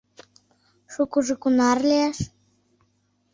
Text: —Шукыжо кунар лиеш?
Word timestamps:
—Шукыжо 0.93 1.35
кунар 1.41 1.79
лиеш? 1.89 2.17